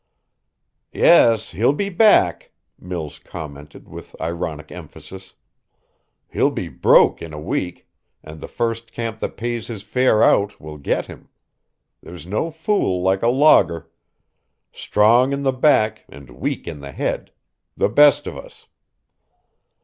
"Yes, 0.93 1.51
he'll 1.51 1.73
be 1.73 1.89
back," 1.89 2.49
Mills 2.79 3.19
commented 3.19 3.87
with 3.87 4.19
ironic 4.19 4.71
emphasis. 4.71 5.35
"He'll 6.27 6.49
be 6.49 6.69
broke 6.69 7.21
in 7.21 7.33
a 7.33 7.39
week 7.39 7.87
and 8.23 8.41
the 8.41 8.47
first 8.47 8.93
camp 8.93 9.19
that 9.19 9.37
pays 9.37 9.67
his 9.67 9.83
fare 9.83 10.23
out 10.23 10.59
will 10.59 10.79
get 10.79 11.05
him. 11.05 11.29
There's 12.01 12.25
no 12.25 12.49
fool 12.49 13.03
like 13.03 13.21
a 13.21 13.27
logger. 13.29 13.91
Strong 14.71 15.33
in 15.33 15.43
the 15.43 15.53
back 15.53 16.01
and 16.09 16.31
weak 16.31 16.67
in 16.67 16.79
the 16.79 16.93
head 16.93 17.31
the 17.77 17.87
best 17.87 18.25
of 18.25 18.35
us." 18.35 18.65